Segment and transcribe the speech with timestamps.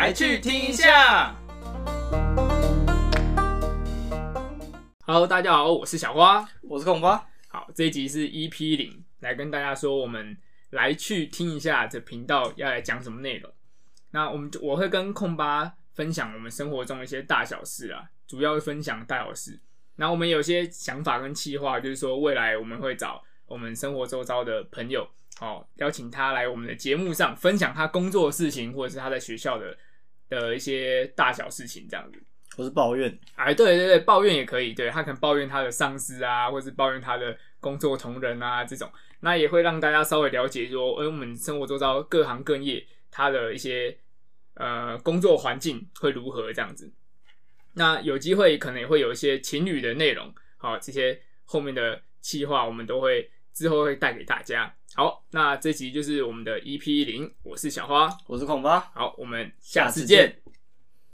[0.00, 1.34] 来去听一下。
[5.04, 7.26] Hello，大家好，我是小花，我是孔花。
[7.48, 10.38] 好，这一集是 EP 零，来跟大家说我们
[10.70, 13.52] 来去听一下这频道要来讲什么内容。
[14.12, 19.58] 那我们我会跟控巴分享我们生活中一些大小事啊，主要分享大小事。
[19.96, 25.08] 那我们有些想法跟计划，就是说未来我们会找我们生活周遭的朋友，
[25.40, 29.76] 哦，邀请他来我们的节目上分享他工作的事情，或者是他在学校的
[30.28, 32.22] 的一些大小事情，这样子。
[32.56, 43.96] 我是抱怨，哎，对对对，抱怨也可以，对他可能抱怨他的上司啊，或是抱怨他的工作同仁啊这种，那也会让大家稍微了解说，哎，我们生活周遭各行各业他的一些
[44.54, 46.92] 呃工作环境会如何这样子。
[47.74, 54.72] 那有机会可能也会有一些情侣的内容，好，这些后面的计划我们都会之后会带给大家。
[54.94, 60.38] 好，那这集就是我们的 EP 零，我是小花，我是孔巴，好，我们下次见。